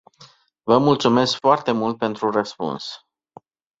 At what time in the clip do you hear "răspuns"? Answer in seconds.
2.31-3.05